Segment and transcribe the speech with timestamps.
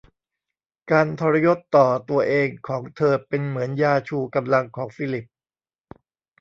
[0.91, 5.27] การทรยศต่อตัวเองของเธอเป็นเหมือนยาชูกำลังของฟิลิป